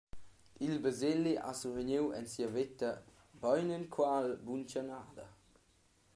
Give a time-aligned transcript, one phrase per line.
[0.65, 2.91] Il Baseli ha survegniu en sia veta
[3.41, 5.25] beinenqual buntganada.